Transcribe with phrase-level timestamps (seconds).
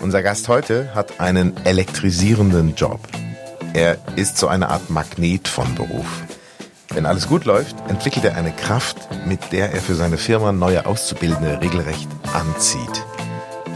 [0.00, 3.00] Unser Gast heute hat einen elektrisierenden Job.
[3.74, 6.06] Er ist so eine Art Magnet von Beruf.
[6.94, 10.86] Wenn alles gut läuft, entwickelt er eine Kraft, mit der er für seine Firma neue
[10.86, 13.04] Auszubildende regelrecht anzieht.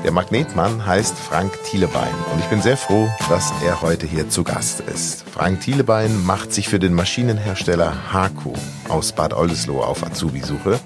[0.05, 4.45] Der Magnetmann heißt Frank Thielebein und ich bin sehr froh, dass er heute hier zu
[4.45, 5.25] Gast ist.
[5.29, 8.53] Frank Thielebein macht sich für den Maschinenhersteller Haku
[8.89, 10.79] aus Bad Oldesloe auf Azubi-Suche.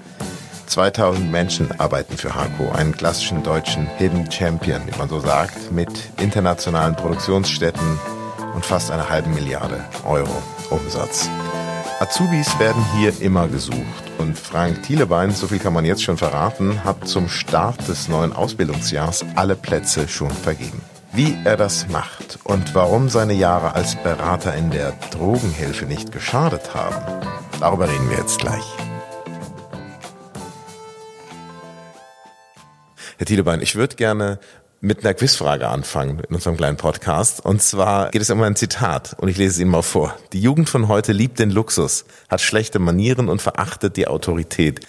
[0.77, 5.89] 2000 Menschen arbeiten für Haku, einen klassischen deutschen Hidden Champion, wie man so sagt, mit
[6.21, 7.97] internationalen Produktionsstätten
[8.53, 10.29] und fast einer halben Milliarde Euro
[10.69, 11.31] Umsatz.
[11.99, 16.83] Azubis werden hier immer gesucht und Frank Thielebein, so viel kann man jetzt schon verraten,
[16.83, 20.83] hat zum Start des neuen Ausbildungsjahrs alle Plätze schon vergeben.
[21.11, 26.75] Wie er das macht und warum seine Jahre als Berater in der Drogenhilfe nicht geschadet
[26.75, 27.01] haben,
[27.59, 28.86] darüber reden wir jetzt gleich.
[33.19, 34.37] Herr Thielebein, ich würde gerne
[34.79, 37.43] mit einer Quizfrage anfangen in unserem kleinen Podcast.
[37.43, 40.15] Und zwar geht es um ein Zitat und ich lese es Ihnen mal vor.
[40.33, 44.81] Die Jugend von heute liebt den Luxus, hat schlechte Manieren und verachtet die Autorität.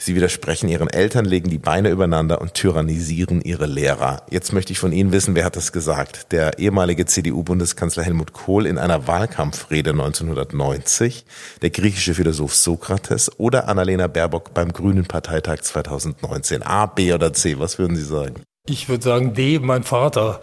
[0.00, 4.22] Sie widersprechen ihren Eltern, legen die Beine übereinander und tyrannisieren ihre Lehrer.
[4.30, 6.30] Jetzt möchte ich von Ihnen wissen, wer hat das gesagt?
[6.30, 11.26] Der ehemalige CDU-Bundeskanzler Helmut Kohl in einer Wahlkampfrede 1990,
[11.62, 16.62] der griechische Philosoph Sokrates oder Annalena Baerbock beim Grünen Parteitag 2019?
[16.62, 17.58] A, B oder C?
[17.58, 18.47] Was würden Sie sagen?
[18.70, 20.40] Ich würde sagen, D, mein Vater.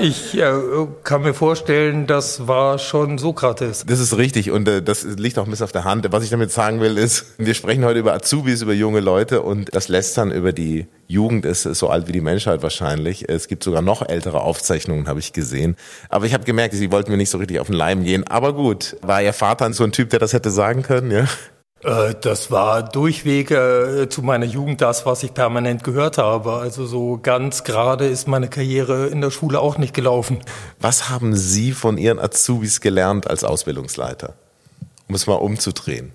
[0.00, 0.52] Ich äh,
[1.02, 3.84] kann mir vorstellen, das war schon Sokrates.
[3.86, 6.06] Das ist richtig und äh, das liegt auch ein bisschen auf der Hand.
[6.12, 9.74] Was ich damit sagen will, ist, wir sprechen heute über Azubis, über junge Leute und
[9.74, 13.28] das Lästern über die Jugend ist so alt wie die Menschheit wahrscheinlich.
[13.28, 15.76] Es gibt sogar noch ältere Aufzeichnungen, habe ich gesehen.
[16.08, 18.24] Aber ich habe gemerkt, sie wollten mir nicht so richtig auf den Leim gehen.
[18.28, 21.26] Aber gut, war ihr Vater so ein Typ, der das hätte sagen können, ja?
[21.86, 26.54] Äh, das war durchweg äh, zu meiner Jugend das, was ich permanent gehört habe.
[26.54, 30.40] Also so ganz gerade ist meine Karriere in der Schule auch nicht gelaufen.
[30.80, 34.34] Was haben Sie von Ihren Azubis gelernt als Ausbildungsleiter?
[35.08, 36.12] Um es mal umzudrehen.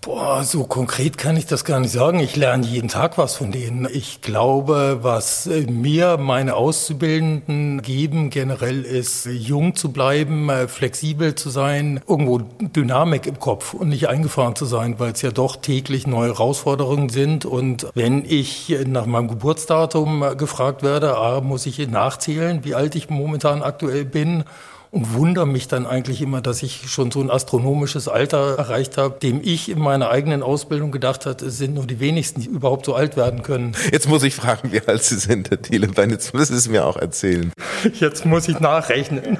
[0.00, 2.18] Boah, so konkret kann ich das gar nicht sagen.
[2.18, 3.86] Ich lerne jeden Tag was von denen.
[3.92, 11.50] Ich glaube, was mir meine Auszubildenden geben generell ist, jung zu bleiben, äh, flexibel zu
[11.50, 16.06] sein, irgendwo Dynamik im Kopf und nicht eingefahren zu sein, weil es ja doch täglich
[16.06, 17.44] neue Herausforderungen sind.
[17.44, 23.10] Und wenn ich nach meinem Geburtsdatum gefragt werde, A, muss ich nachzählen, wie alt ich
[23.10, 24.44] momentan aktuell bin
[24.92, 29.18] und wundere mich dann eigentlich immer, dass ich schon so ein astronomisches Alter erreicht habe,
[29.20, 32.84] dem ich in meiner eigenen Ausbildung gedacht hatte, es sind nur die wenigsten, die überhaupt
[32.84, 33.74] so alt werden können.
[33.90, 36.10] Jetzt muss ich fragen, wie alt Sie sind, Herr Thielebein.
[36.10, 37.52] Jetzt müssen Sie es mir auch erzählen.
[37.94, 39.38] Jetzt muss ich nachrechnen.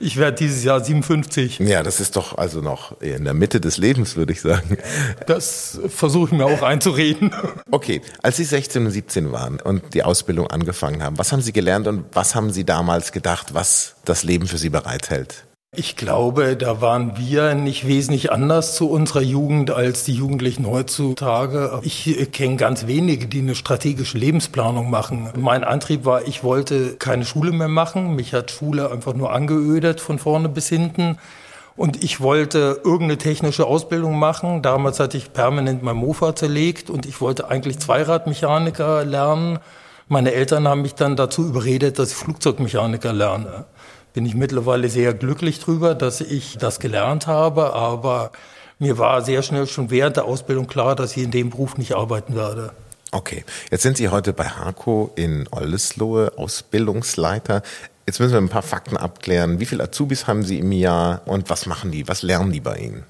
[0.00, 1.58] Ich werde dieses Jahr 57.
[1.58, 4.78] Ja, das ist doch also noch in der Mitte des Lebens, würde ich sagen.
[5.26, 7.34] Das versuche ich mir auch einzureden.
[7.70, 11.52] Okay, als Sie 16 und 17 waren und die Ausbildung angefangen haben, was haben Sie
[11.52, 15.44] gelernt und was haben Sie damals gedacht, was das Leben für Sie bereithält?
[15.78, 21.80] Ich glaube, da waren wir nicht wesentlich anders zu unserer Jugend als die Jugendlichen heutzutage.
[21.82, 25.28] Ich kenne ganz wenige, die eine strategische Lebensplanung machen.
[25.36, 28.14] Mein Antrieb war, ich wollte keine Schule mehr machen.
[28.14, 31.18] Mich hat Schule einfach nur angeödet von vorne bis hinten.
[31.76, 34.62] Und ich wollte irgendeine technische Ausbildung machen.
[34.62, 39.58] Damals hatte ich permanent mein Mofa zerlegt und ich wollte eigentlich Zweiradmechaniker lernen.
[40.08, 43.66] Meine Eltern haben mich dann dazu überredet, dass ich Flugzeugmechaniker lerne
[44.16, 48.30] bin ich mittlerweile sehr glücklich drüber, dass ich das gelernt habe, aber
[48.78, 51.94] mir war sehr schnell schon während der Ausbildung klar, dass ich in dem Beruf nicht
[51.94, 52.72] arbeiten werde.
[53.12, 57.60] Okay, jetzt sind Sie heute bei Harco in Oldesloe Ausbildungsleiter.
[58.06, 59.60] Jetzt müssen wir ein paar Fakten abklären.
[59.60, 62.08] Wie viele Azubis haben Sie im Jahr und was machen die?
[62.08, 63.04] Was lernen die bei Ihnen?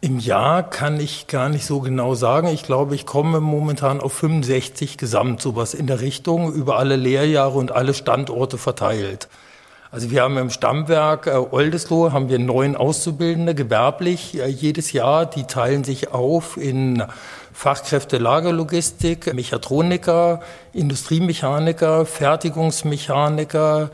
[0.00, 2.46] Im Jahr kann ich gar nicht so genau sagen.
[2.46, 7.58] Ich glaube, ich komme momentan auf 65 gesamt, sowas in der Richtung, über alle Lehrjahre
[7.58, 9.28] und alle Standorte verteilt.
[9.90, 15.24] Also wir haben im Stammwerk äh, Oldesloe haben wir neun Auszubildende gewerblich äh, jedes Jahr.
[15.24, 17.02] Die teilen sich auf in
[17.54, 20.40] Fachkräfte Lagerlogistik, Mechatroniker,
[20.74, 23.90] Industriemechaniker, Fertigungsmechaniker,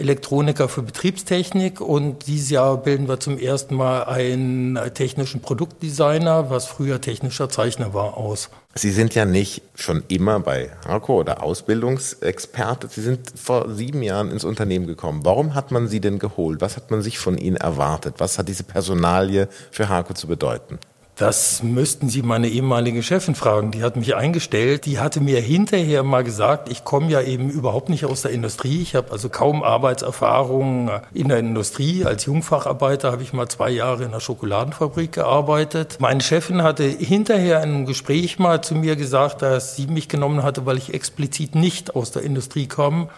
[0.00, 6.66] Elektroniker für Betriebstechnik und dieses Jahr bilden wir zum ersten Mal einen technischen Produktdesigner, was
[6.66, 8.50] früher technischer Zeichner war, aus.
[8.74, 12.88] Sie sind ja nicht schon immer bei Harco oder Ausbildungsexperte.
[12.88, 15.20] Sie sind vor sieben Jahren ins Unternehmen gekommen.
[15.24, 16.60] Warum hat man Sie denn geholt?
[16.60, 18.14] Was hat man sich von Ihnen erwartet?
[18.18, 20.78] Was hat diese Personalie für Harco zu bedeuten?
[21.20, 23.72] Das müssten Sie meine ehemalige Chefin fragen.
[23.72, 24.86] Die hat mich eingestellt.
[24.86, 28.80] Die hatte mir hinterher mal gesagt, ich komme ja eben überhaupt nicht aus der Industrie.
[28.80, 32.06] Ich habe also kaum Arbeitserfahrung in der Industrie.
[32.06, 35.98] Als Jungfacharbeiter habe ich mal zwei Jahre in der Schokoladenfabrik gearbeitet.
[36.00, 40.42] Meine Chefin hatte hinterher in einem Gespräch mal zu mir gesagt, dass sie mich genommen
[40.42, 43.10] hatte, weil ich explizit nicht aus der Industrie komme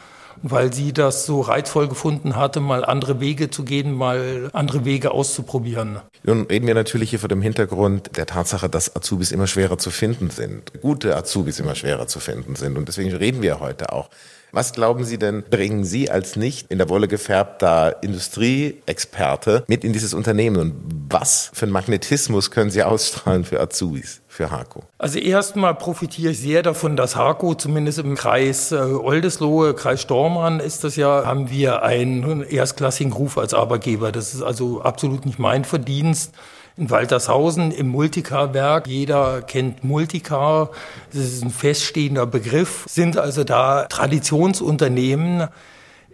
[0.43, 5.11] weil sie das so reizvoll gefunden hatte, mal andere Wege zu gehen, mal andere Wege
[5.11, 6.01] auszuprobieren.
[6.25, 9.91] Nun reden wir natürlich hier vor dem Hintergrund der Tatsache, dass Azubis immer schwerer zu
[9.91, 12.79] finden sind, gute Azubis immer schwerer zu finden sind.
[12.79, 14.09] Und deswegen reden wir heute auch
[14.55, 19.95] was glauben Sie denn, bringen Sie als nicht in der Wolle gefärbter Industrieexperte mit in
[19.95, 20.59] dieses Unternehmen?
[20.59, 20.75] Und
[21.09, 24.21] was für einen Magnetismus können Sie ausstrahlen für Azubis?
[24.33, 24.83] Für Harko?
[24.97, 30.59] Also erstmal profitiere ich sehr davon, dass Harko zumindest im Kreis äh, Oldesloe, Kreis Stormann
[30.59, 34.11] ist das ja, haben wir einen erstklassigen Ruf als Arbeitgeber.
[34.11, 36.33] Das ist also absolut nicht mein Verdienst
[36.79, 38.87] in Waltershausen im Multicar-Werk.
[38.87, 40.71] Jeder kennt Multicar.
[41.13, 42.87] Das ist ein feststehender Begriff.
[42.89, 45.49] Sind also da Traditionsunternehmen.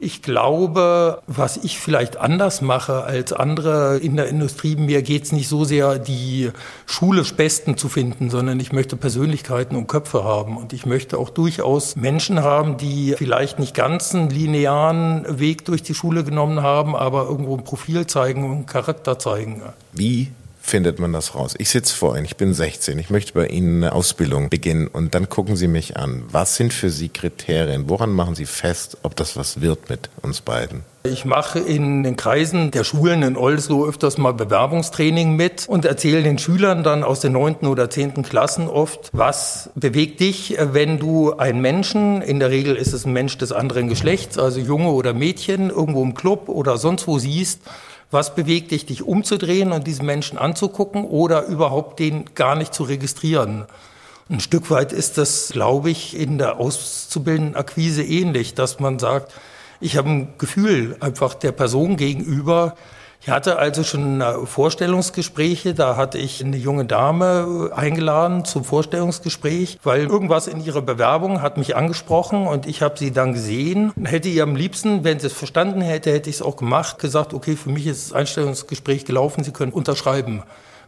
[0.00, 5.33] Ich glaube, was ich vielleicht anders mache als andere in der Industrie, mir geht es
[5.33, 6.53] nicht so sehr, die
[6.87, 10.56] schulisch Besten zu finden, sondern ich möchte Persönlichkeiten und Köpfe haben.
[10.56, 15.83] Und ich möchte auch durchaus Menschen haben, die vielleicht nicht ganz einen linearen Weg durch
[15.83, 19.62] die Schule genommen haben, aber irgendwo ein Profil zeigen und einen Charakter zeigen.
[19.93, 20.29] Wie
[20.69, 21.55] findet man das raus?
[21.59, 25.15] Ich sitze vor Ihnen, ich bin 16, ich möchte bei Ihnen eine Ausbildung beginnen und
[25.15, 26.25] dann gucken Sie mich an.
[26.31, 27.88] Was sind für Sie Kriterien?
[27.88, 30.82] Woran machen Sie fest, ob das was wird mit uns beiden?
[31.05, 36.23] Ich mache in den Kreisen der Schulen in Oldesloe öfters mal Bewerbungstraining mit und erzähle
[36.23, 41.35] den Schülern dann aus den neunten oder zehnten Klassen oft, was bewegt dich, wenn du
[41.35, 45.15] einen Menschen, in der Regel ist es ein Mensch des anderen Geschlechts, also Junge oder
[45.15, 47.62] Mädchen, irgendwo im Club oder sonst wo siehst,
[48.10, 52.84] was bewegt dich, dich umzudrehen und diesen Menschen anzugucken oder überhaupt den gar nicht zu
[52.84, 53.66] registrieren?
[54.31, 59.32] Ein Stück weit ist das, glaube ich, in der auszubildenden Akquise ähnlich, dass man sagt,
[59.81, 62.76] ich habe ein Gefühl einfach der Person gegenüber,
[63.20, 70.05] ich hatte also schon Vorstellungsgespräche, da hatte ich eine junge Dame eingeladen zum Vorstellungsgespräch, weil
[70.06, 73.93] irgendwas in ihrer Bewerbung hat mich angesprochen und ich habe sie dann gesehen.
[74.05, 77.35] Hätte ihr am liebsten, wenn sie es verstanden hätte, hätte ich es auch gemacht, gesagt,
[77.35, 80.43] okay, für mich ist das Einstellungsgespräch gelaufen, Sie können unterschreiben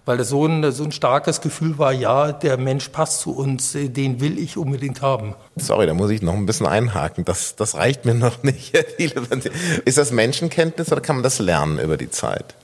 [0.04, 3.72] weil das so ein, so ein starkes Gefühl war, ja, der Mensch passt zu uns,
[3.72, 5.34] den will ich unbedingt haben.
[5.56, 7.24] Sorry, da muss ich noch ein bisschen einhaken.
[7.24, 8.74] Das, das reicht mir noch nicht.
[9.84, 12.54] Ist das Menschenkenntnis oder kann man das lernen über die Zeit?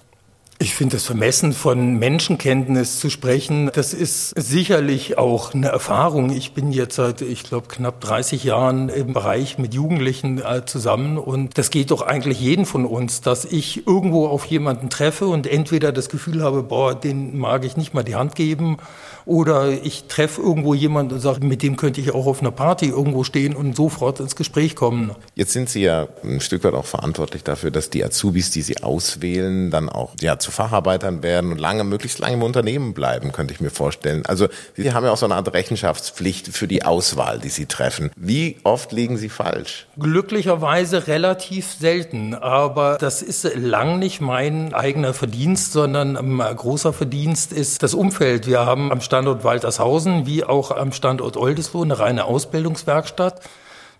[0.59, 3.71] Ich finde es vermessen, von Menschenkenntnis zu sprechen.
[3.75, 6.31] Das ist sicherlich auch eine Erfahrung.
[6.31, 11.19] Ich bin jetzt seit, ich glaube, knapp 30 Jahren im Bereich mit Jugendlichen äh, zusammen
[11.19, 15.47] und das geht doch eigentlich jeden von uns, dass ich irgendwo auf jemanden treffe und
[15.47, 18.79] entweder das Gefühl habe, boah, den mag ich nicht mal die Hand geben
[19.27, 22.87] oder ich treffe irgendwo jemanden und sage, mit dem könnte ich auch auf einer Party
[22.87, 25.11] irgendwo stehen und sofort ins Gespräch kommen.
[25.35, 28.83] Jetzt sind Sie ja ein Stück weit auch verantwortlich dafür, dass die Azubis, die Sie
[28.83, 33.53] auswählen, dann auch ja, zu Facharbeitern werden und lange, möglichst lange im Unternehmen bleiben, könnte
[33.53, 34.25] ich mir vorstellen.
[34.27, 34.47] Also
[34.77, 38.13] Sie haben ja auch so eine Art Rechenschaftspflicht für die Auswahl, die Sie treffen.
[38.17, 39.87] Wie oft liegen Sie falsch?
[39.99, 47.53] Glücklicherweise relativ selten, aber das ist lang nicht mein eigener Verdienst, sondern ein großer Verdienst
[47.53, 48.47] ist das Umfeld.
[48.47, 53.41] Wir haben am Standort Waltershausen wie auch am Standort Oldesloe eine reine Ausbildungswerkstatt.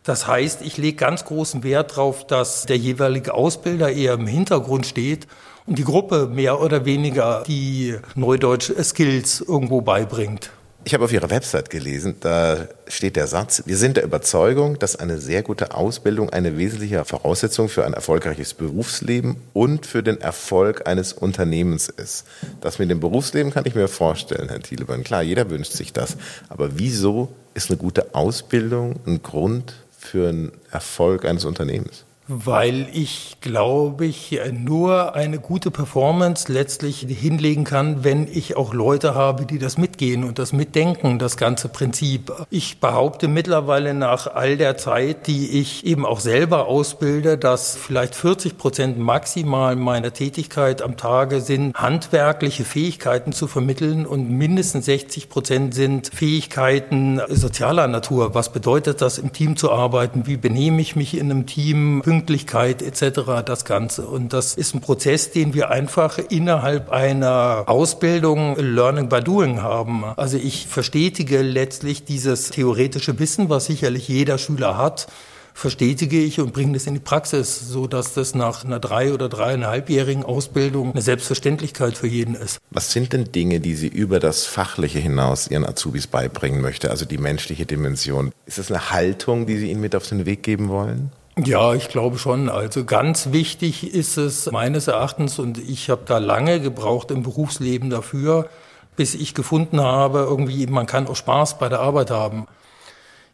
[0.07, 4.87] Das heißt, ich lege ganz großen Wert darauf, dass der jeweilige Ausbilder eher im Hintergrund
[4.87, 5.27] steht
[5.67, 10.53] und die Gruppe mehr oder weniger die Neudeutsch Skills irgendwo beibringt.
[10.85, 14.95] Ich habe auf Ihrer Website gelesen, da steht der Satz, wir sind der Überzeugung, dass
[14.95, 20.87] eine sehr gute Ausbildung eine wesentliche Voraussetzung für ein erfolgreiches Berufsleben und für den Erfolg
[20.87, 22.25] eines Unternehmens ist.
[22.61, 25.03] Das mit dem Berufsleben kann ich mir vorstellen, Herr Thielemann.
[25.03, 26.17] Klar, jeder wünscht sich das.
[26.49, 29.75] Aber wieso ist eine gute Ausbildung ein Grund
[30.07, 32.06] für einen Erfolg eines Unternehmens?
[32.29, 39.15] Weil ich glaube ich nur eine gute Performance letztlich hinlegen kann, wenn ich auch Leute
[39.15, 42.33] habe, die das mitgehen und das mitdenken, das ganze Prinzip.
[42.51, 48.15] Ich behaupte mittlerweile nach all der Zeit, die ich eben auch selber ausbilde, dass vielleicht
[48.15, 55.29] 40 Prozent maximal meiner Tätigkeit am Tage sind, handwerkliche Fähigkeiten zu vermitteln und mindestens 60
[55.29, 58.35] Prozent sind Fähigkeiten sozialer Natur.
[58.35, 60.27] Was bedeutet das, im Team zu arbeiten?
[60.27, 62.03] Wie benehme ich mich in einem Team?
[62.17, 63.45] Pünktlichkeit etc.
[63.45, 64.07] das Ganze.
[64.07, 70.03] Und das ist ein Prozess, den wir einfach innerhalb einer Ausbildung Learning by Doing haben.
[70.17, 75.09] Also ich verstetige letztlich dieses theoretische Wissen, was sicherlich jeder Schüler hat
[75.53, 79.31] verstetige ich und bringe das in die Praxis, so dass das nach einer drei- oder
[79.31, 82.59] dreieinhalbjährigen Ausbildung eine Selbstverständlichkeit für jeden ist.
[82.71, 87.07] Was sind denn Dinge, die Sie über das Fachliche hinaus Ihren Azubis beibringen möchte, also
[87.07, 88.33] die menschliche Dimension?
[88.45, 91.11] Ist das eine Haltung, die Sie ihnen mit auf den Weg geben wollen?
[91.39, 92.49] Ja, ich glaube schon.
[92.49, 97.91] Also ganz wichtig ist es meines Erachtens, und ich habe da lange gebraucht im Berufsleben
[97.91, 98.49] dafür,
[98.97, 102.47] bis ich gefunden habe, irgendwie, man kann auch Spaß bei der Arbeit haben.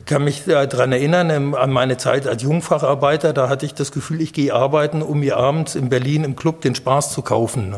[0.00, 4.20] Ich kann mich daran erinnern, an meine Zeit als Jungfacharbeiter, da hatte ich das Gefühl,
[4.20, 7.76] ich gehe arbeiten, um mir abends in Berlin im Club den Spaß zu kaufen.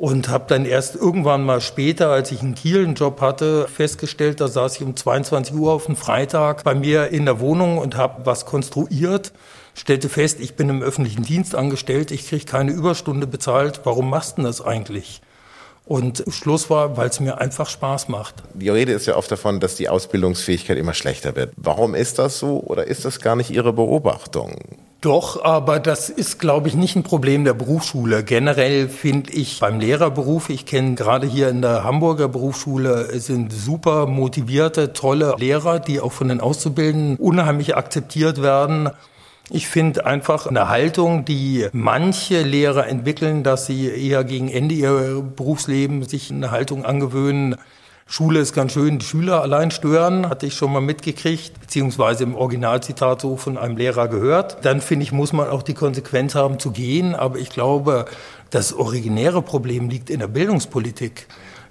[0.00, 4.40] Und habe dann erst irgendwann mal später, als ich in Kiel einen Job hatte, festgestellt,
[4.40, 7.98] da saß ich um 22 Uhr auf einem Freitag bei mir in der Wohnung und
[7.98, 9.32] habe was konstruiert
[9.74, 14.38] stellte fest, ich bin im öffentlichen Dienst angestellt, ich kriege keine Überstunde bezahlt, warum machst
[14.38, 15.22] du das eigentlich?
[15.86, 18.36] Und Schluss war, weil es mir einfach Spaß macht.
[18.54, 21.52] Die Rede ist ja oft davon, dass die Ausbildungsfähigkeit immer schlechter wird.
[21.56, 24.56] Warum ist das so oder ist das gar nicht Ihre Beobachtung?
[25.00, 28.22] Doch, aber das ist, glaube ich, nicht ein Problem der Berufsschule.
[28.22, 34.04] Generell finde ich beim Lehrerberuf, ich kenne gerade hier in der Hamburger Berufsschule, sind super
[34.04, 38.90] motivierte, tolle Lehrer, die auch von den Auszubildenden unheimlich akzeptiert werden.
[39.48, 45.22] Ich finde einfach eine Haltung, die manche Lehrer entwickeln, dass sie eher gegen Ende ihrer
[45.22, 47.56] Berufsleben sich eine Haltung angewöhnen.
[48.12, 52.34] Schule ist ganz schön, die Schüler allein stören, hatte ich schon mal mitgekriegt, beziehungsweise im
[52.34, 54.64] Originalzitat so von einem Lehrer gehört.
[54.64, 57.14] Dann finde ich, muss man auch die Konsequenz haben zu gehen.
[57.14, 58.06] Aber ich glaube,
[58.50, 61.28] das originäre Problem liegt in der Bildungspolitik.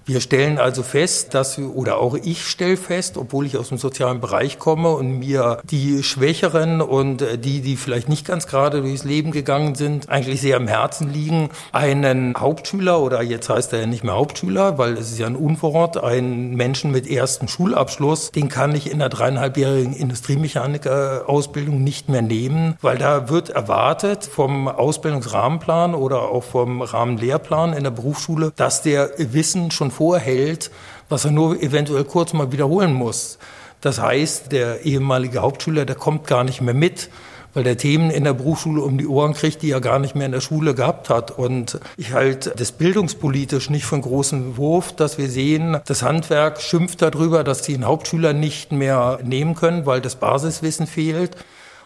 [0.10, 4.20] Wir stellen also fest, dass oder auch ich stelle fest, obwohl ich aus dem sozialen
[4.20, 9.04] Bereich komme und mir die Schwächeren und äh, die, die vielleicht nicht ganz gerade durchs
[9.04, 13.86] Leben gegangen sind, eigentlich sehr am Herzen liegen, einen Hauptschüler oder jetzt heißt er ja
[13.86, 18.50] nicht mehr Hauptschüler, weil es ist ja ein Unwort, einen Menschen mit ersten Schulabschluss, den
[18.50, 25.94] kann ich in der dreieinhalbjährigen Industriemechaniker-Ausbildung nicht mehr nehmen, weil da wird erwartet vom Ausbildungsrahmenplan
[25.94, 30.72] oder auch vom Rahmenlehrplan in der Berufsschule, dass der Wissen schon vorhält,
[31.10, 33.38] was er nur eventuell kurz mal wiederholen muss.
[33.82, 37.10] Das heißt, der ehemalige Hauptschüler, der kommt gar nicht mehr mit,
[37.54, 40.28] weil der Themen in der Berufsschule um die Ohren kriegt, die er gar nicht mehr
[40.28, 41.32] in der Schule gehabt hat.
[41.32, 47.02] Und ich halte das bildungspolitisch nicht von großem Wurf, dass wir sehen, das Handwerk schimpft
[47.02, 51.36] darüber, dass sie einen Hauptschüler nicht mehr nehmen können, weil das Basiswissen fehlt.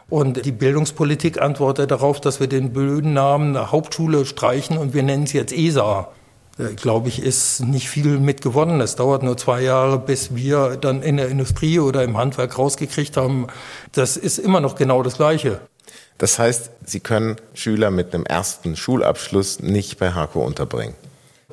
[0.07, 5.23] Und die Bildungspolitik antwortet darauf, dass wir den blöden Namen Hauptschule streichen und wir nennen
[5.23, 6.09] es jetzt ESA.
[6.57, 8.79] Äh, glaube ich, ist nicht viel mit gewonnen.
[8.81, 13.17] Es dauert nur zwei Jahre, bis wir dann in der Industrie oder im Handwerk rausgekriegt
[13.17, 13.47] haben,
[13.91, 15.61] das ist immer noch genau das Gleiche.
[16.19, 20.95] Das heißt, Sie können Schüler mit einem ersten Schulabschluss nicht bei HAKO unterbringen.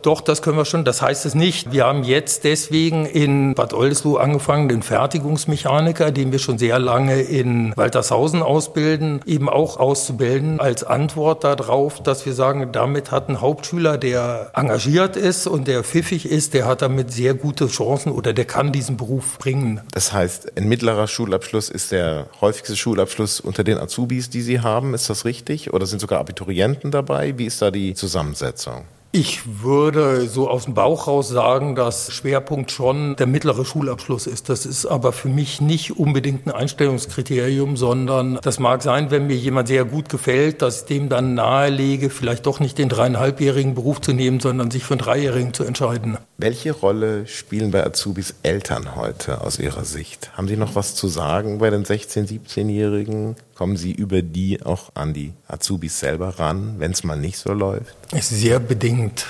[0.02, 0.84] Doch, das können wir schon.
[0.84, 1.72] Das heißt es nicht.
[1.72, 7.20] Wir haben jetzt deswegen in Bad Oldesloe angefangen, den Fertigungsmechaniker, den wir schon sehr lange
[7.20, 13.40] in Waltershausen ausbilden, eben auch auszubilden als Antwort darauf, dass wir sagen, damit hat ein
[13.40, 18.32] Hauptschüler, der engagiert ist und der pfiffig ist, der hat damit sehr gute Chancen oder
[18.32, 19.80] der kann diesen Beruf bringen.
[19.92, 24.94] Das heißt, ein mittlerer Schulabschluss ist der häufigste Schulabschluss unter den Azubis, die Sie haben.
[24.94, 25.72] Ist das richtig?
[25.72, 27.36] Oder sind sogar Abiturienten dabei?
[27.38, 28.84] Wie ist da die Zusammensetzung?
[29.12, 34.48] Ich würde so aus dem Bauch raus sagen, dass Schwerpunkt schon der mittlere Schulabschluss ist.
[34.48, 39.34] Das ist aber für mich nicht unbedingt ein Einstellungskriterium, sondern das mag sein, wenn mir
[39.34, 44.00] jemand sehr gut gefällt, dass ich dem dann nahelege, vielleicht doch nicht den dreieinhalbjährigen Beruf
[44.00, 46.16] zu nehmen, sondern sich für einen dreijährigen zu entscheiden.
[46.38, 50.30] Welche Rolle spielen bei Azubis Eltern heute aus Ihrer Sicht?
[50.36, 53.34] Haben Sie noch was zu sagen bei den 16-, 17-Jährigen?
[53.60, 57.52] Kommen Sie über die auch an die Azubis selber ran, wenn es mal nicht so
[57.52, 57.94] läuft?
[58.18, 59.26] Sehr bedingt.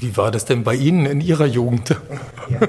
[0.00, 1.90] Wie war das denn bei Ihnen in Ihrer Jugend?
[1.90, 2.60] Ja.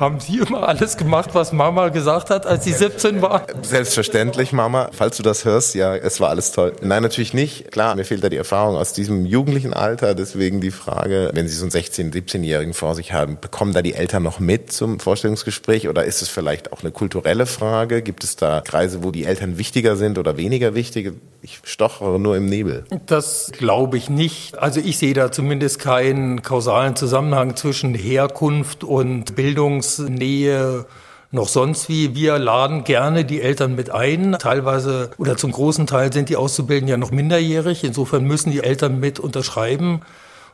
[0.00, 3.46] Haben Sie immer alles gemacht, was Mama gesagt hat, als Sie 17 war?
[3.62, 4.88] Selbstverständlich, Mama.
[4.92, 6.72] Falls du das hörst, ja, es war alles toll.
[6.80, 7.70] Nein, natürlich nicht.
[7.70, 10.14] Klar, mir fehlt da die Erfahrung aus diesem jugendlichen Alter.
[10.14, 13.94] Deswegen die Frage, wenn Sie so einen 16-, 17-Jährigen vor sich haben, bekommen da die
[13.94, 18.00] Eltern noch mit zum Vorstellungsgespräch oder ist es vielleicht auch eine kulturelle Frage?
[18.00, 21.12] Gibt es da Kreise, wo die Eltern wichtiger sind oder weniger wichtig?
[21.42, 22.84] Ich stochere nur im Nebel.
[23.06, 24.58] Das glaube ich nicht.
[24.58, 30.86] Also ich sehe da zumindest keinen kausalen kausalen Zusammenhang zwischen Herkunft und Bildungsnähe
[31.32, 32.14] noch sonst wie.
[32.14, 34.36] Wir laden gerne die Eltern mit ein.
[34.38, 37.82] Teilweise oder zum großen Teil sind die Auszubildenden ja noch minderjährig.
[37.82, 40.02] Insofern müssen die Eltern mit unterschreiben.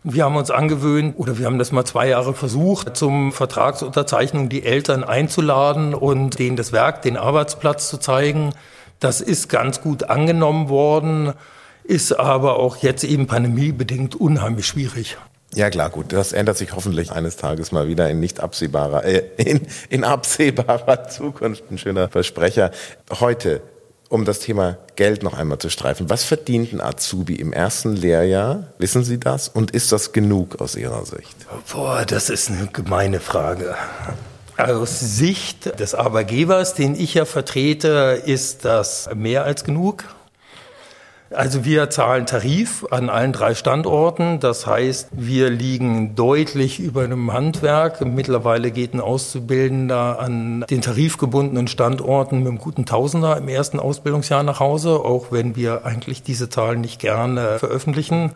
[0.04, 4.64] Wir haben uns angewöhnt, oder wir haben das mal zwei Jahre versucht, zum Vertragsunterzeichnung die
[4.64, 8.54] Eltern einzuladen und denen das Werk, den Arbeitsplatz zu zeigen.
[9.00, 11.34] Das ist ganz gut angenommen worden,
[11.84, 15.18] ist aber auch jetzt eben pandemiebedingt unheimlich schwierig.
[15.54, 16.12] Ja klar, gut.
[16.12, 21.08] Das ändert sich hoffentlich eines Tages mal wieder in nicht absehbarer, äh, in, in absehbarer
[21.08, 21.64] Zukunft.
[21.70, 22.72] Ein schöner Versprecher.
[23.20, 23.62] Heute,
[24.08, 26.10] um das Thema Geld noch einmal zu streifen.
[26.10, 28.68] Was verdient ein Azubi im ersten Lehrjahr?
[28.78, 29.48] Wissen Sie das?
[29.48, 31.34] Und ist das genug aus Ihrer Sicht?
[31.72, 33.74] Boah, das ist eine gemeine Frage.
[34.58, 40.04] Aus Sicht des Arbeitgebers, den ich ja vertrete, ist das mehr als genug.
[41.30, 44.38] Also wir zahlen Tarif an allen drei Standorten.
[44.38, 48.04] Das heißt, wir liegen deutlich über einem Handwerk.
[48.04, 54.44] Mittlerweile geht ein Auszubildender an den tarifgebundenen Standorten mit einem guten Tausender im ersten Ausbildungsjahr
[54.44, 58.32] nach Hause, auch wenn wir eigentlich diese Zahlen nicht gerne veröffentlichen.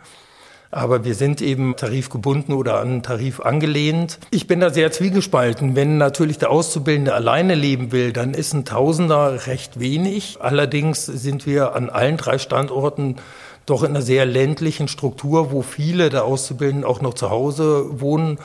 [0.71, 4.19] Aber wir sind eben tarifgebunden oder an Tarif angelehnt.
[4.31, 5.75] Ich bin da sehr zwiegespalten.
[5.75, 10.37] Wenn natürlich der Auszubildende alleine leben will, dann ist ein Tausender recht wenig.
[10.39, 13.17] Allerdings sind wir an allen drei Standorten
[13.65, 18.39] doch in einer sehr ländlichen Struktur, wo viele der Auszubildenden auch noch zu Hause wohnen.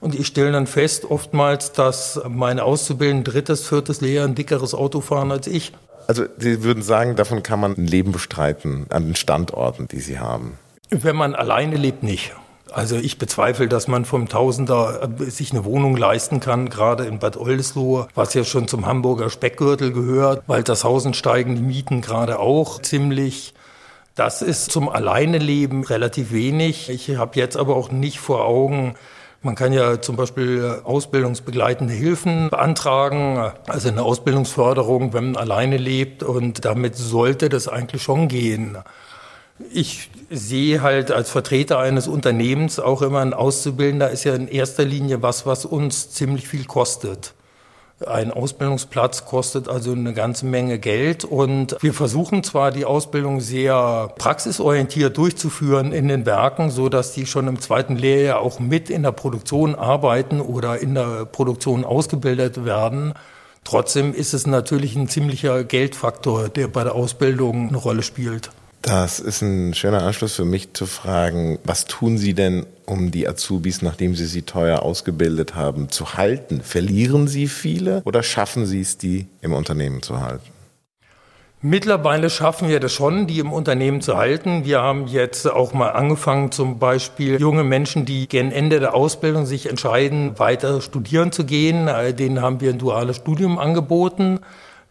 [0.00, 5.00] Und ich stelle dann fest oftmals, dass meine Auszubildenden drittes, viertes Lehrjahr ein dickeres Auto
[5.00, 5.72] fahren als ich.
[6.06, 10.18] Also Sie würden sagen, davon kann man ein Leben bestreiten an den Standorten, die Sie
[10.18, 10.58] haben.
[10.90, 12.32] Wenn man alleine lebt, nicht.
[12.72, 17.18] Also ich bezweifle, dass man vom Tausender äh, sich eine Wohnung leisten kann, gerade in
[17.18, 22.00] Bad Oldesloe, was ja schon zum Hamburger Speckgürtel gehört, weil das Hausen steigen die Mieten
[22.00, 23.54] gerade auch ziemlich.
[24.14, 26.90] Das ist zum Alleineleben relativ wenig.
[26.90, 28.94] Ich habe jetzt aber auch nicht vor Augen,
[29.42, 36.22] man kann ja zum Beispiel ausbildungsbegleitende Hilfen beantragen, also eine Ausbildungsförderung, wenn man alleine lebt
[36.22, 38.76] und damit sollte das eigentlich schon gehen.
[39.72, 44.84] Ich sehe halt als Vertreter eines Unternehmens auch immer ein Auszubildender ist ja in erster
[44.84, 47.34] Linie was, was uns ziemlich viel kostet.
[48.06, 54.10] Ein Ausbildungsplatz kostet also eine ganze Menge Geld und wir versuchen zwar die Ausbildung sehr
[54.16, 59.02] praxisorientiert durchzuführen in den Werken, so dass die schon im zweiten Lehrjahr auch mit in
[59.02, 63.12] der Produktion arbeiten oder in der Produktion ausgebildet werden.
[63.64, 68.50] Trotzdem ist es natürlich ein ziemlicher Geldfaktor, der bei der Ausbildung eine Rolle spielt.
[68.82, 73.28] Das ist ein schöner Anschluss für mich zu fragen, was tun Sie denn, um die
[73.28, 76.62] Azubis, nachdem Sie sie teuer ausgebildet haben, zu halten?
[76.62, 80.50] Verlieren Sie viele oder schaffen Sie es, die im Unternehmen zu halten?
[81.62, 84.64] Mittlerweile schaffen wir das schon, die im Unternehmen zu halten.
[84.64, 89.44] Wir haben jetzt auch mal angefangen, zum Beispiel junge Menschen, die gern Ende der Ausbildung
[89.44, 91.90] sich entscheiden, weiter studieren zu gehen.
[92.16, 94.40] Denen haben wir ein duales Studium angeboten.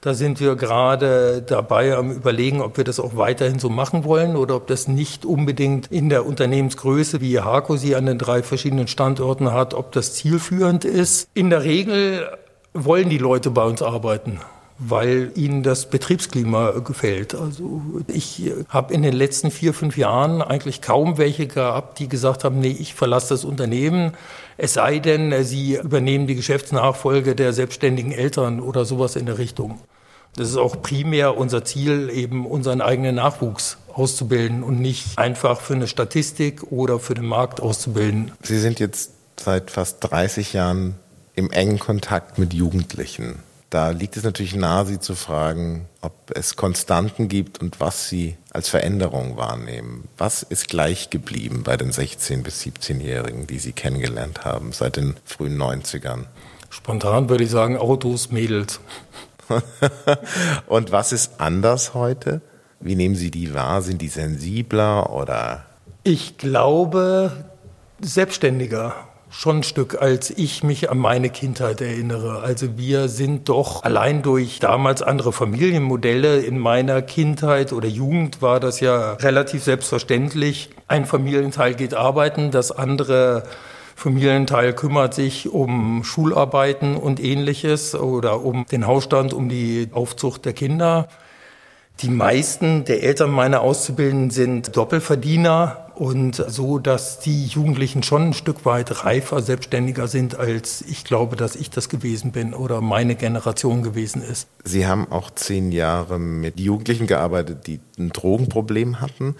[0.01, 4.37] Da sind wir gerade dabei am Überlegen, ob wir das auch weiterhin so machen wollen
[4.37, 8.87] oder ob das nicht unbedingt in der Unternehmensgröße, wie Harco sie an den drei verschiedenen
[8.87, 11.27] Standorten hat, ob das zielführend ist.
[11.33, 12.29] In der Regel
[12.73, 14.39] wollen die Leute bei uns arbeiten
[14.79, 17.35] weil ihnen das Betriebsklima gefällt.
[17.35, 22.45] Also ich habe in den letzten vier, fünf Jahren eigentlich kaum welche gehabt, die gesagt
[22.45, 24.13] haben, nee, ich verlasse das Unternehmen.
[24.57, 29.79] Es sei denn, sie übernehmen die Geschäftsnachfolge der selbstständigen Eltern oder sowas in der Richtung.
[30.35, 35.73] Das ist auch primär unser Ziel, eben unseren eigenen Nachwuchs auszubilden und nicht einfach für
[35.73, 38.31] eine Statistik oder für den Markt auszubilden.
[38.43, 40.95] Sie sind jetzt seit fast 30 Jahren
[41.35, 43.39] im engen Kontakt mit Jugendlichen.
[43.69, 48.35] Da liegt es natürlich nahe, Sie zu fragen, ob es Konstanten gibt und was Sie
[48.51, 50.07] als Veränderung wahrnehmen.
[50.17, 55.17] Was ist gleich geblieben bei den 16- bis 17-Jährigen, die Sie kennengelernt haben seit den
[55.23, 56.25] frühen 90ern?
[56.71, 58.79] Spontan würde ich sagen Autos, Mädels.
[60.67, 62.41] und was ist anders heute?
[62.79, 63.83] Wie nehmen Sie die wahr?
[63.83, 65.65] Sind die sensibler oder?
[66.03, 67.45] Ich glaube,
[68.01, 72.41] selbstständiger schon ein Stück, als ich mich an meine Kindheit erinnere.
[72.41, 78.59] Also wir sind doch allein durch damals andere Familienmodelle in meiner Kindheit oder Jugend war
[78.59, 80.69] das ja relativ selbstverständlich.
[80.87, 83.43] Ein Familienteil geht arbeiten, das andere
[83.95, 90.53] Familienteil kümmert sich um Schularbeiten und ähnliches oder um den Hausstand, um die Aufzucht der
[90.53, 91.07] Kinder.
[92.01, 98.33] Die meisten der Eltern meiner Auszubildenden sind Doppelverdiener und so, dass die Jugendlichen schon ein
[98.33, 103.15] Stück weit reifer, selbstständiger sind, als ich glaube, dass ich das gewesen bin oder meine
[103.15, 104.47] Generation gewesen ist.
[104.63, 109.35] Sie haben auch zehn Jahre mit Jugendlichen gearbeitet, die ein Drogenproblem hatten.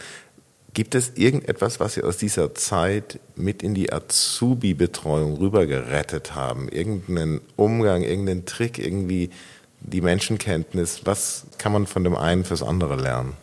[0.74, 6.68] Gibt es irgendetwas, was Sie aus dieser Zeit mit in die Azubi-Betreuung rübergerettet haben?
[6.68, 9.30] Irgendeinen Umgang, irgendeinen Trick, irgendwie
[9.80, 11.02] die Menschenkenntnis?
[11.06, 13.34] Was kann man von dem einen fürs andere lernen?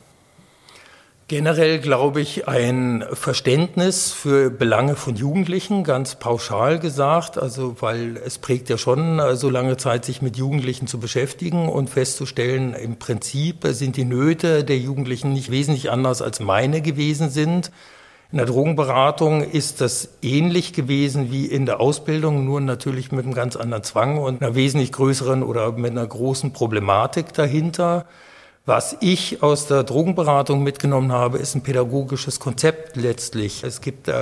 [1.29, 8.39] Generell glaube ich ein Verständnis für Belange von Jugendlichen, ganz pauschal gesagt, also weil es
[8.39, 13.67] prägt ja schon so lange Zeit, sich mit Jugendlichen zu beschäftigen und festzustellen, im Prinzip
[13.71, 17.73] sind die Nöte der Jugendlichen nicht wesentlich anders als meine gewesen sind.
[18.31, 23.35] In der Drogenberatung ist das ähnlich gewesen wie in der Ausbildung, nur natürlich mit einem
[23.35, 28.07] ganz anderen Zwang und einer wesentlich größeren oder mit einer großen Problematik dahinter.
[28.69, 33.63] Was ich aus der Drogenberatung mitgenommen habe, ist ein pädagogisches Konzept letztlich.
[33.63, 34.13] Es gibt äh,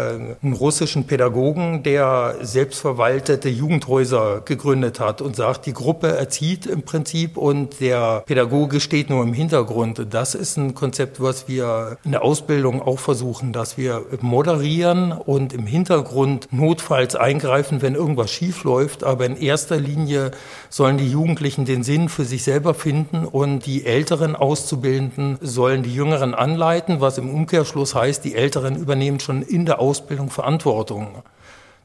[0.42, 7.38] einen russischen Pädagogen, der selbstverwaltete Jugendhäuser gegründet hat und sagt, die Gruppe erzieht im Prinzip
[7.38, 10.08] und der Pädagoge steht nur im Hintergrund.
[10.10, 15.54] Das ist ein Konzept, was wir in der Ausbildung auch versuchen, dass wir moderieren und
[15.54, 19.04] im Hintergrund notfalls eingreifen, wenn irgendwas schief läuft.
[19.04, 20.32] Aber in erster Linie
[20.68, 25.94] sollen die Jugendlichen den Sinn für sich selber finden und die Älteren Auszubildenden sollen die
[25.94, 31.22] Jüngeren anleiten, was im Umkehrschluss heißt, die Älteren übernehmen schon in der Ausbildung Verantwortung.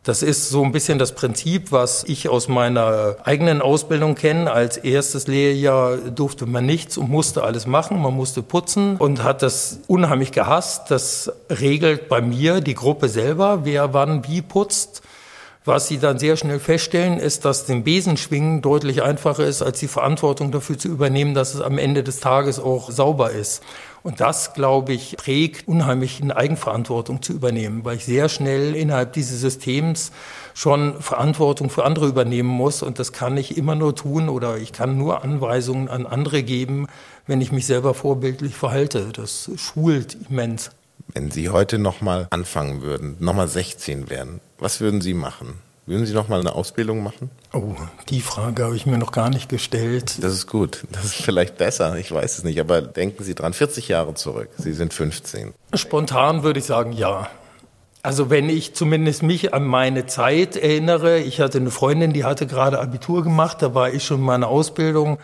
[0.03, 4.49] Das ist so ein bisschen das Prinzip, was ich aus meiner eigenen Ausbildung kenne.
[4.49, 8.01] Als erstes Lehrjahr durfte man nichts und musste alles machen.
[8.01, 10.89] Man musste putzen und hat das unheimlich gehasst.
[10.89, 15.01] Das regelt bei mir die Gruppe selber, wer wann wie putzt.
[15.69, 19.87] Was Sie dann sehr schnell feststellen, ist, dass den Besenschwingen deutlich einfacher ist, als die
[19.87, 23.61] Verantwortung dafür zu übernehmen, dass es am Ende des Tages auch sauber ist.
[24.01, 29.13] Und das, glaube ich, prägt unheimlich eine Eigenverantwortung zu übernehmen, weil ich sehr schnell innerhalb
[29.13, 30.11] dieses Systems
[30.55, 32.81] schon Verantwortung für andere übernehmen muss.
[32.81, 36.87] Und das kann ich immer nur tun oder ich kann nur Anweisungen an andere geben,
[37.27, 39.09] wenn ich mich selber vorbildlich verhalte.
[39.13, 40.71] Das schult immens.
[41.13, 45.55] Wenn Sie heute nochmal anfangen würden, nochmal 16 werden, was würden Sie machen?
[45.87, 47.31] Würden Sie nochmal eine Ausbildung machen?
[47.51, 47.73] Oh,
[48.09, 50.23] die Frage habe ich mir noch gar nicht gestellt.
[50.23, 50.83] Das ist gut.
[50.91, 51.97] Das ist vielleicht besser.
[51.97, 52.59] Ich weiß es nicht.
[52.59, 54.49] Aber denken Sie dran, 40 Jahre zurück.
[54.55, 55.51] Sie sind 15.
[55.73, 57.27] Spontan würde ich sagen, ja.
[58.03, 62.45] Also wenn ich zumindest mich an meine Zeit erinnere, ich hatte eine Freundin, die hatte
[62.45, 65.17] gerade Abitur gemacht, da war ich schon in meiner Ausbildung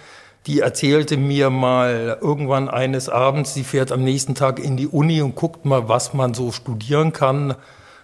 [0.47, 5.21] die erzählte mir mal irgendwann eines Abends, sie fährt am nächsten Tag in die Uni
[5.21, 7.55] und guckt mal, was man so studieren kann.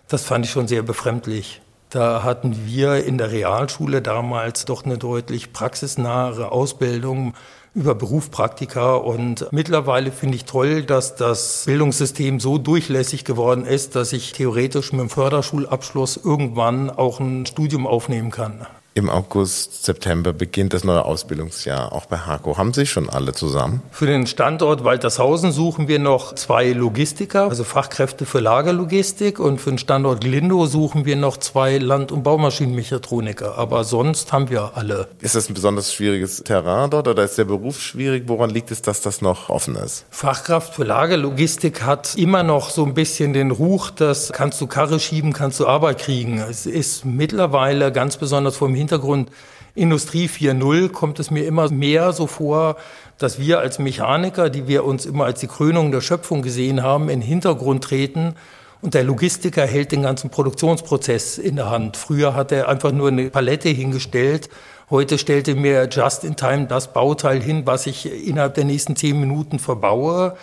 [0.08, 1.62] Das fand ich schon sehr befremdlich.
[1.92, 7.34] Da hatten wir in der Realschule damals doch eine deutlich praxisnahere Ausbildung
[7.74, 14.14] über Berufspraktika und mittlerweile finde ich toll, dass das Bildungssystem so durchlässig geworden ist, dass
[14.14, 18.66] ich theoretisch mit dem Förderschulabschluss irgendwann auch ein Studium aufnehmen kann.
[18.94, 22.58] Im August, September beginnt das neue Ausbildungsjahr, auch bei Hako.
[22.58, 23.82] Haben Sie schon alle zusammen?
[23.90, 29.40] Für den Standort Waltershausen suchen wir noch zwei Logistiker, also Fachkräfte für Lagerlogistik.
[29.40, 33.58] Und für den Standort Glindow suchen wir noch zwei Land- und Baumaschinenmechatroniker.
[33.58, 35.08] Aber sonst haben wir alle.
[35.22, 38.26] Ist das ein besonders schwieriges Terrain dort oder ist der Beruf schwierig?
[38.28, 40.06] Woran liegt es, dass das noch offen ist?
[40.10, 45.00] Fachkraft für Lagerlogistik hat immer noch so ein bisschen den Ruch, dass kannst du Karre
[45.00, 46.40] schieben, kannst du Arbeit kriegen.
[46.40, 49.32] Es ist mittlerweile ganz besonders vor dem Hintergrund
[49.74, 52.76] Industrie 4.0 kommt es mir immer mehr so vor,
[53.18, 57.10] dass wir als Mechaniker, die wir uns immer als die Krönung der Schöpfung gesehen haben,
[57.10, 58.36] in den Hintergrund treten
[58.82, 61.98] und der Logistiker hält den ganzen Produktionsprozess in der Hand.
[61.98, 64.50] Früher hat er einfach nur eine Palette hingestellt.
[64.90, 68.96] Heute stellt er mir just in time das Bauteil hin, was ich innerhalb der nächsten
[68.96, 70.36] zehn Minuten verbaue.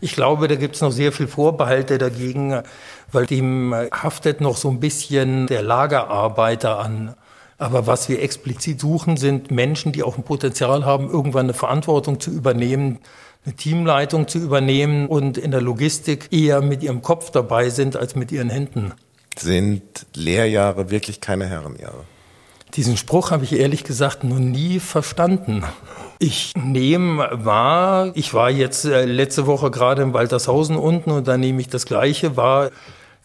[0.00, 2.62] Ich glaube, da gibt es noch sehr viel Vorbehalte dagegen,
[3.12, 7.14] weil dem haftet noch so ein bisschen der Lagerarbeiter an.
[7.58, 12.20] Aber was wir explizit suchen, sind Menschen, die auch ein Potenzial haben, irgendwann eine Verantwortung
[12.20, 12.98] zu übernehmen,
[13.44, 18.14] eine Teamleitung zu übernehmen und in der Logistik eher mit ihrem Kopf dabei sind als
[18.14, 18.92] mit ihren Händen.
[19.38, 19.82] Sind
[20.14, 22.04] Lehrjahre wirklich keine Herrenjahre?
[22.74, 25.62] Diesen Spruch habe ich ehrlich gesagt noch nie verstanden.
[26.18, 31.36] Ich nehme wahr, ich war jetzt äh, letzte Woche gerade in Waltershausen unten und da
[31.36, 32.70] nehme ich das Gleiche wahr.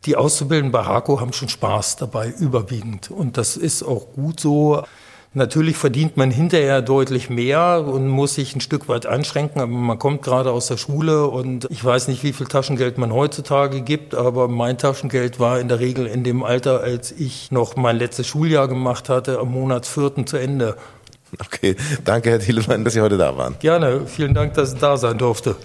[0.06, 3.12] Die Auszubildenden bei HAKO haben schon Spaß dabei, überwiegend.
[3.12, 4.84] Und das ist auch gut so.
[5.34, 9.98] Natürlich verdient man hinterher deutlich mehr und muss sich ein Stück weit einschränken, aber man
[9.98, 14.14] kommt gerade aus der Schule und ich weiß nicht, wie viel Taschengeld man heutzutage gibt,
[14.14, 18.28] aber mein Taschengeld war in der Regel in dem Alter, als ich noch mein letztes
[18.28, 20.76] Schuljahr gemacht hatte, am Monatsvierten zu Ende.
[21.40, 23.56] Okay, danke Herr Thielemann, dass Sie heute da waren.
[23.60, 25.56] Gerne, vielen Dank, dass ich da sein durfte.